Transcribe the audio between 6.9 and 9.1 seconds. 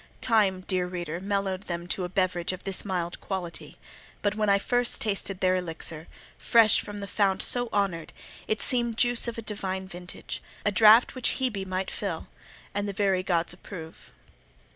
the fount so honoured, it seemed